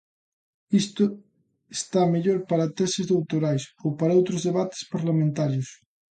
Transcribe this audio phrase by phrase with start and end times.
[0.79, 1.05] Iso
[1.77, 5.69] está mellor para teses doutorais ou para outros debates parlamentarios.